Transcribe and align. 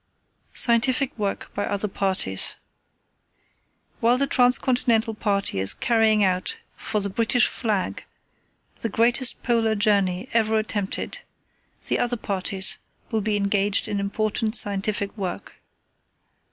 "Scientific 0.55 1.15
Work 1.15 1.51
by 1.53 1.63
Other 1.67 1.87
Parties. 1.87 2.55
"While 3.99 4.17
the 4.17 4.25
Trans 4.25 4.57
continental 4.57 5.13
party 5.13 5.59
is 5.59 5.75
carrying 5.75 6.23
out, 6.23 6.57
for 6.75 6.99
the 7.01 7.07
British 7.11 7.45
Flag, 7.45 8.03
the 8.81 8.89
greatest 8.89 9.43
Polar 9.43 9.75
journey 9.75 10.27
ever 10.33 10.57
attempted, 10.57 11.19
the 11.87 11.99
other 11.99 12.17
parties 12.17 12.79
will 13.11 13.21
be 13.21 13.37
engaged 13.37 13.87
in 13.87 13.99
important 13.99 14.55
scientific 14.55 15.15
work. 15.15 15.61